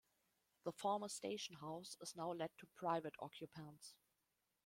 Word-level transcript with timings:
The 0.63 0.71
former 0.71 1.09
Station 1.09 1.57
House 1.57 1.95
is 2.01 2.15
now 2.15 2.31
let 2.31 2.57
to 2.57 2.65
private 2.75 3.13
occupants. 3.19 3.93